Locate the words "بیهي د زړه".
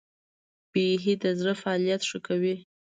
0.71-1.53